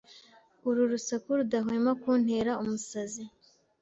[0.67, 3.23] Uru rusaku rudahwema kuntera umusazi.